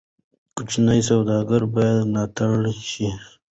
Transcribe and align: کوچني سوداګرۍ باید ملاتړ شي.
کوچني 0.55 0.99
سوداګرۍ 1.09 1.65
باید 1.73 1.99
ملاتړ 2.11 2.53
شي. 2.91 3.09